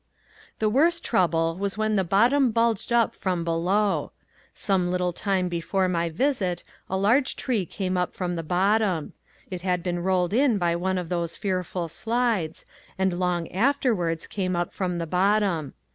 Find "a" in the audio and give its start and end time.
6.89-6.97